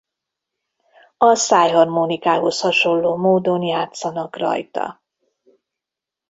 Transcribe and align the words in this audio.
A 1.17 1.35
szájharmonikához 1.35 2.59
hasonló 2.59 3.15
módon 3.15 3.61
játszanak 3.61 4.37
rajta. 4.37 5.01